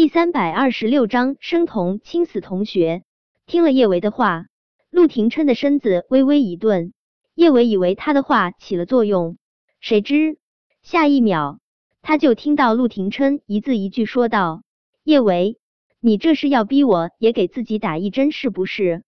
[0.00, 3.02] 第三百二十六章生同亲死同学。
[3.44, 4.46] 听了叶维的话，
[4.88, 6.94] 陆廷琛的身子微微一顿。
[7.34, 9.36] 叶维以为他的话起了作用，
[9.78, 10.38] 谁知
[10.80, 11.60] 下一秒
[12.00, 14.62] 他就听到陆廷琛一字一句说道
[15.04, 15.58] ：“叶维，
[16.00, 19.04] 你这是要逼我也给自己打一针是不是？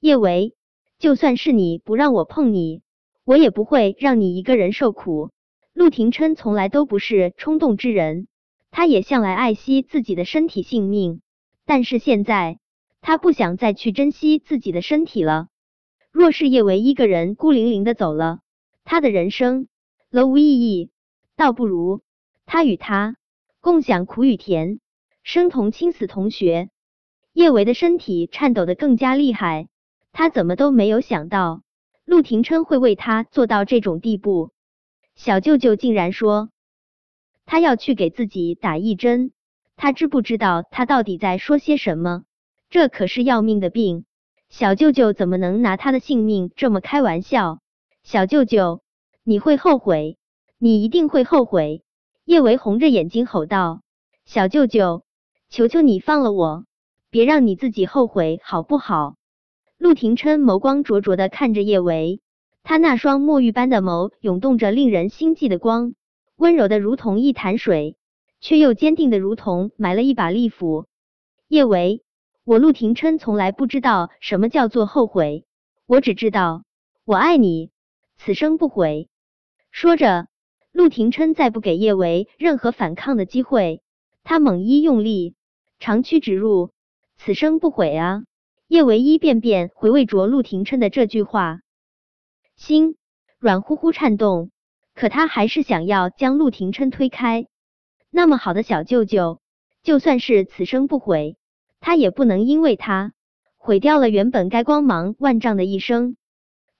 [0.00, 0.54] 叶维，
[0.98, 2.80] 就算是你不让我碰你，
[3.26, 5.28] 我也不会让你一个人受苦。”
[5.74, 8.28] 陆廷琛从来都不是冲动之人。
[8.76, 11.20] 他也向来爱惜自己的身体性命，
[11.64, 12.58] 但是现在
[13.00, 15.46] 他不想再去珍惜自己的身体了。
[16.10, 18.40] 若是叶维一个人孤零零的走了，
[18.82, 19.68] 他的人生
[20.10, 20.90] 了无意义，
[21.36, 22.02] 倒不如
[22.46, 23.14] 他与他
[23.60, 24.80] 共享苦与甜，
[25.22, 26.68] 生同亲死同学。
[27.32, 29.68] 叶维的身体颤抖的更加厉害，
[30.10, 31.62] 他怎么都没有想到
[32.04, 34.50] 陆廷琛会为他做到这种地步。
[35.14, 36.50] 小舅舅竟然说。
[37.46, 39.32] 他要去给自己打一针，
[39.76, 42.24] 他知不知道他到底在说些什么？
[42.70, 44.04] 这可是要命的病，
[44.48, 47.60] 小舅舅怎么能拿他的性命这么开玩笑？
[48.02, 48.82] 小舅舅，
[49.22, 50.18] 你会后悔，
[50.58, 51.82] 你一定会后悔！
[52.24, 53.82] 叶维红着眼睛吼道
[54.24, 55.04] ：“小舅舅，
[55.50, 56.64] 求求你放了我，
[57.10, 59.16] 别让你自己后悔，好不好？”
[59.78, 62.20] 陆廷琛眸光灼灼的看着叶维，
[62.62, 65.94] 他那双墨玉般的眸涌动着令人心悸的光。
[66.36, 67.96] 温柔的如同一潭水，
[68.40, 70.86] 却又坚定的如同埋了一把利斧。
[71.48, 72.02] 叶维，
[72.44, 75.46] 我陆廷琛从来不知道什么叫做后悔，
[75.86, 76.64] 我只知道
[77.04, 77.70] 我爱你，
[78.16, 79.08] 此生不悔。
[79.70, 80.26] 说着，
[80.72, 83.82] 陆廷琛再不给叶维任何反抗的机会，
[84.24, 85.34] 他猛一用力，
[85.78, 86.70] 长驱直入，
[87.16, 88.24] 此生不悔啊！
[88.66, 91.60] 叶维一遍遍回味着陆廷琛的这句话，
[92.56, 92.96] 心
[93.38, 94.50] 软乎乎颤动。
[94.94, 97.46] 可他还是想要将陆廷琛推开。
[98.10, 99.40] 那么好的小舅舅，
[99.82, 101.36] 就算是此生不悔，
[101.80, 103.12] 他也不能因为他
[103.56, 106.16] 毁掉了原本该光芒万丈的一生。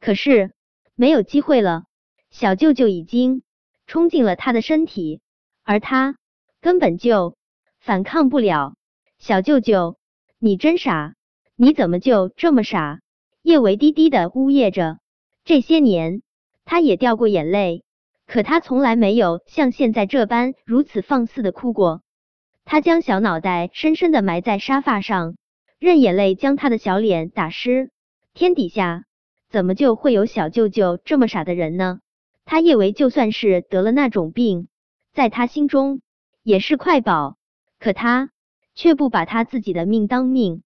[0.01, 0.53] 可是
[0.94, 1.84] 没有机会了，
[2.31, 3.43] 小舅舅已经
[3.87, 5.21] 冲进了他的身体，
[5.65, 6.17] 而他
[6.61, 7.37] 根本就
[7.81, 8.75] 反抗不了。
[9.19, 9.97] 小舅舅，
[10.38, 11.15] 你真傻，
[11.56, 13.00] 你怎么就这么傻？
[13.43, 14.99] 叶维低低的呜咽着。
[15.44, 16.22] 这些年，
[16.65, 17.83] 他也掉过眼泪。
[18.27, 22.03] 可他从来没有像现在这般如此放肆的哭过。
[22.65, 25.37] 他将小脑袋深深的埋在沙发上，
[25.79, 27.91] 任眼泪将他的小脸打湿。
[28.33, 29.05] 天底下
[29.51, 32.01] 怎么就会有小舅舅这么傻的人呢？
[32.47, 34.69] 他以为就算是得了那种病，
[35.12, 36.01] 在他心中
[36.43, 37.37] 也是快宝。
[37.79, 38.31] 可他
[38.75, 40.62] 却不把他自己的命当命。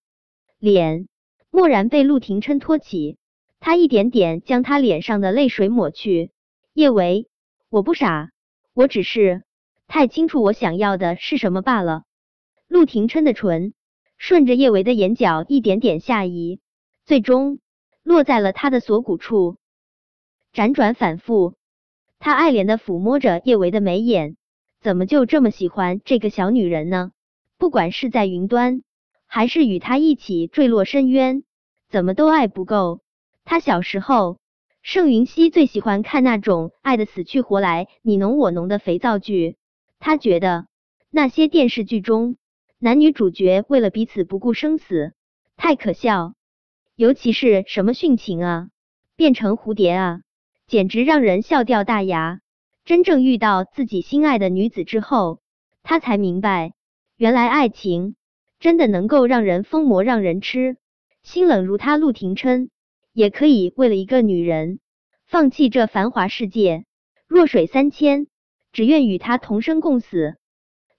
[0.61, 1.09] 脸
[1.51, 3.19] 蓦然被陆廷琛托起，
[3.59, 6.31] 他一点点将他脸上的泪水抹去。
[6.73, 7.29] 叶维。
[7.71, 8.31] 我不傻，
[8.73, 9.43] 我只是
[9.89, 12.05] 太清楚我想要的是什么罢了。
[12.67, 13.75] 陆廷琛的唇
[14.17, 16.61] 顺着叶维的眼角一点点下移，
[17.05, 17.59] 最终
[18.03, 19.59] 落在了他的锁骨处，
[20.55, 21.57] 辗转反复。
[22.19, 24.37] 他爱怜的抚摸着叶维的眉眼，
[24.81, 27.13] 怎么就这么喜欢这个小女人呢？
[27.59, 28.83] 不管是在云端，
[29.27, 31.45] 还是与他一起坠落深渊，
[31.91, 33.03] 怎么都爱不够。
[33.45, 34.39] 他小时候。
[34.91, 39.59] 盛云熙最喜欢看那种爱的死去活来、你侬我侬的肥皂剧，
[39.99, 40.67] 他觉得
[41.11, 42.37] 那些电视剧中
[42.79, 45.13] 男女主角为了彼此不顾生死，
[45.59, 46.33] 太可笑。
[46.97, 48.69] 尤其是什么殉情啊，
[49.15, 50.21] 变成蝴蝶啊，
[50.67, 52.41] 简直让人笑掉大牙。
[52.87, 55.41] 真正遇到自己心爱的女子之后，
[55.83, 56.73] 他才明白，
[57.19, 58.17] 原来爱情
[58.59, 60.79] 真的能够让人疯魔，让人痴。
[61.23, 62.71] 心冷如他，陆廷琛。
[63.13, 64.81] 也可以为了一个女人
[65.27, 66.85] 放弃这繁华世界，
[67.27, 68.27] 弱水三千，
[68.73, 70.37] 只愿与她同生共死。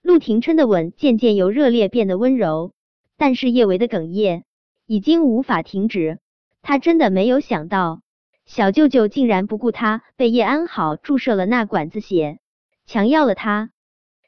[0.01, 2.73] 陆廷琛的吻渐渐由热烈变得温柔，
[3.17, 4.43] 但是叶维的哽咽
[4.85, 6.19] 已经无法停止。
[6.61, 8.01] 他真的没有想到，
[8.45, 12.39] 小舅舅竟然不顾他被叶安好注射了那管子血，
[12.85, 13.71] 强要了他。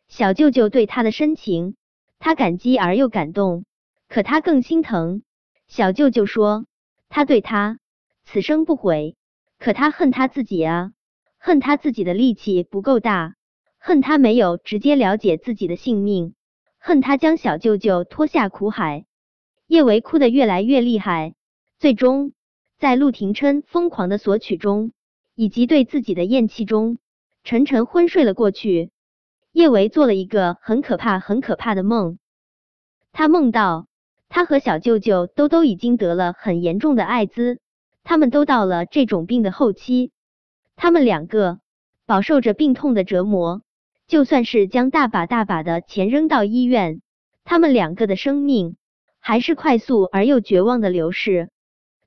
[0.08, 1.76] 小舅舅对他的深情，
[2.20, 3.66] 他感激而又感动，
[4.08, 5.24] 可他更心疼。
[5.68, 6.66] 小舅舅说，
[7.12, 7.78] 他对他。
[8.24, 9.18] 此生不悔，
[9.60, 10.94] 可他恨他自己啊，
[11.38, 13.36] 恨他自己的力气不够大，
[13.78, 16.36] 恨他没有直接了解自己的性命，
[16.80, 19.06] 恨他将小舅舅拖下苦海。
[19.68, 21.36] 叶维哭得越来越厉害，
[21.80, 22.32] 最终
[22.78, 24.94] 在陆廷琛疯狂的索取中，
[25.36, 26.98] 以及对自己的厌弃中，
[27.44, 28.92] 沉沉昏睡了过去。
[29.52, 32.20] 叶维做了一个很可怕、很可怕的梦，
[33.12, 33.88] 他梦到
[34.34, 37.60] 他和小舅舅都都已经得了很严重的艾滋。
[38.02, 40.12] 他们都到了这种病的后期，
[40.78, 41.60] 他们两个
[42.06, 43.62] 饱受着病痛的折磨，
[44.08, 47.02] 就算是将大把大把的钱扔到医院，
[47.44, 48.78] 他们两个的生命
[49.20, 51.50] 还是快速而又绝望的流逝。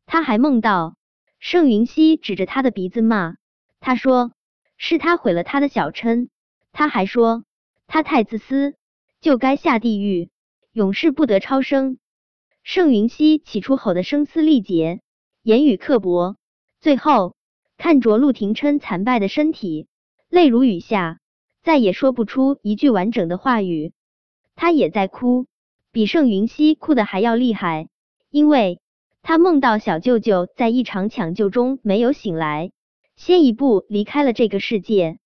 [0.06, 0.96] 他还梦到
[1.38, 3.36] 盛云熙指着他的鼻子骂，
[3.80, 4.32] 他说
[4.78, 6.30] 是他毁了他的小琛，
[6.72, 7.44] 他还说
[7.86, 8.74] 他太自私，
[9.20, 10.30] 就该下地狱，
[10.72, 11.98] 永世不得超生。
[12.64, 15.02] 盛云熙起初吼得声嘶力竭，
[15.42, 16.36] 言语刻薄，
[16.80, 17.36] 最后
[17.76, 19.86] 看着陆廷琛惨败的身体，
[20.30, 21.18] 泪如雨下，
[21.62, 23.92] 再也说不出一句完整的话语。
[24.54, 25.44] 他也在哭，
[25.92, 27.90] 比盛云熙哭的还要厉害，
[28.30, 28.80] 因为
[29.20, 32.72] 他梦到小舅舅在一场抢救中没有醒来，
[33.14, 35.18] 先一步离开了这个世界。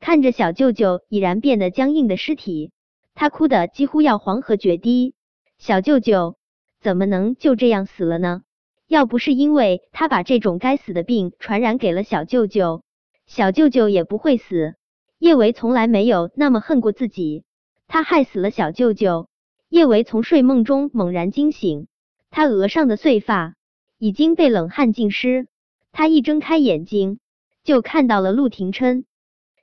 [0.00, 2.72] 看着小舅舅已然变得僵硬的尸体，
[3.14, 5.14] 他哭得几乎要黄河决堤。
[5.58, 6.36] 小舅舅。
[6.82, 8.42] 怎么能就这样死了呢？
[8.88, 12.82] 要不是因为他把这种该死的病传染给了小舅舅，
[13.24, 14.74] 小舅舅也不会死。
[15.18, 17.44] 叶维从来没有那么恨过自己，
[17.86, 19.28] 他害死了小舅舅。
[19.68, 21.86] 叶维从睡梦中猛然惊醒，
[22.30, 23.54] 他额上的碎发
[23.96, 25.46] 已经被冷汗浸湿。
[25.92, 27.20] 他一睁开眼睛，
[27.62, 29.04] 就看到了陆廷琛。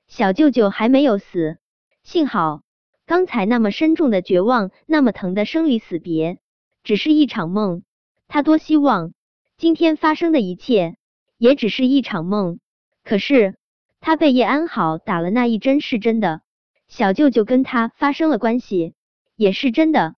[0.08, 1.58] 小舅舅还没有死，
[2.02, 2.62] 幸好
[3.04, 6.38] 刚才那么深重的绝望，那么疼的生离死别。
[6.82, 7.82] 只是一场梦，
[8.26, 9.12] 他多希望
[9.56, 10.96] 今天发生的一切
[11.36, 12.58] 也只是一场梦。
[13.04, 13.56] 可是
[14.00, 16.40] 他被叶安好打了那一针是真的，
[16.88, 18.94] 小舅舅跟他发生了关系
[19.36, 20.14] 也是真的。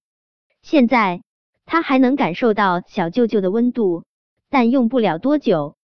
[0.62, 1.22] 现在
[1.66, 4.04] 他还能感受到小舅舅的温度，
[4.48, 5.76] 但用不了多久，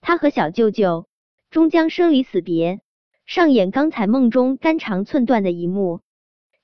[0.00, 1.06] 他和小舅舅
[1.50, 2.80] 终将生离死别，
[3.26, 6.00] 上演刚才梦中肝肠寸断的一幕。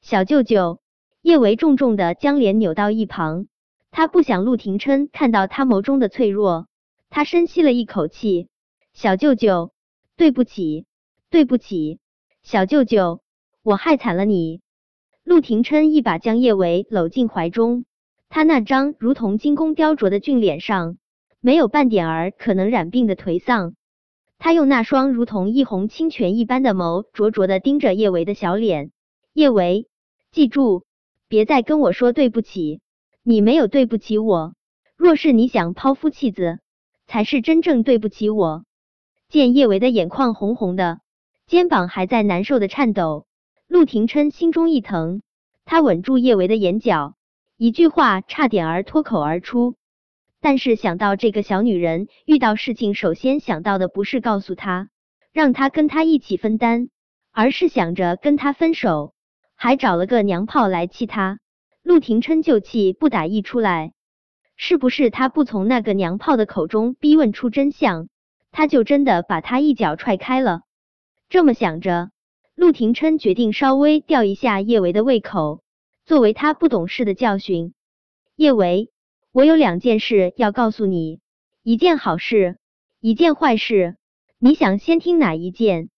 [0.01, 0.81] 小舅舅。
[1.23, 3.47] 叶维重重的将脸扭到一旁，
[3.91, 6.67] 他不想陆廷琛看到他眸中的脆弱。
[7.11, 8.49] 他深吸了一口气
[8.95, 9.73] ：“小舅舅，
[10.17, 10.87] 对不起，
[11.29, 11.99] 对不起，
[12.43, 13.21] 小舅舅，
[13.63, 14.63] 我害惨了你。”
[15.23, 17.85] 陆廷琛一把将叶维搂进怀中，
[18.31, 20.97] 他那张如同精工雕琢的俊脸上
[21.41, 23.75] 没有半点儿可能染病的颓丧。
[24.39, 28.91] 他用那双如同一泓清泉一般的眸灼灼的盯着叶维的小脸。
[29.35, 29.87] 叶维，
[30.33, 30.85] 记住。
[31.31, 32.81] 别再跟我说对不起，
[33.23, 34.55] 你没有对不起我。
[34.97, 36.59] 若是你想抛夫弃子，
[37.07, 38.65] 才是真正对不起我。
[39.29, 40.99] 见叶维的眼眶红红的，
[41.47, 43.27] 肩膀还在难受的颤抖，
[43.69, 45.23] 陆廷琛心中一疼，
[45.65, 47.15] 他吻住叶维的眼角，
[47.57, 49.77] 一句话差点儿脱口而出。
[50.41, 54.89] 但是想到这个小女人遇到事情，首先想到的不是告诉他，
[55.33, 56.89] 让他跟他一起分担，
[57.31, 59.15] 而是想着跟他分手。
[59.63, 61.39] 还找了个娘炮来气他，
[61.83, 63.93] 陆廷琛就气不打一出来。
[64.57, 68.09] 是不是他不从那个娘炮的口中逼问出真相，
[68.53, 70.63] 他就真的把他一脚踹开了？
[71.29, 72.11] 这么想着，
[72.55, 75.63] 陆廷琛决定稍微吊一下叶维的胃口，
[76.07, 77.75] 作为他不懂事的教训。
[78.37, 78.91] 叶维，
[79.31, 81.21] 我有两件事要告诉你，
[81.63, 82.57] 一件好事，
[82.99, 83.99] 一件坏事，
[84.39, 85.91] 你想先听哪一件？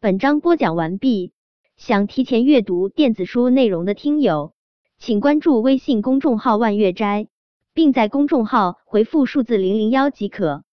[0.00, 1.35] 本章播讲完毕。
[1.76, 4.54] 想提前阅读电子书内容的听友，
[4.98, 7.28] 请关注微信公众号“万月斋”，
[7.74, 10.64] 并在公众号回复数字零零幺即可。